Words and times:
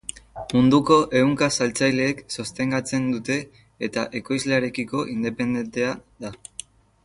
Munduko 0.51 0.95
ehunka 1.19 1.49
saltzailek 1.57 2.23
sostengatzen 2.37 3.07
dute 3.17 3.37
eta 3.89 4.09
ekoizlearekiko 4.21 5.07
independentea 5.15 5.97
da. 6.27 6.37